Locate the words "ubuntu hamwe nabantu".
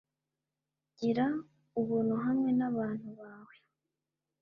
1.79-3.09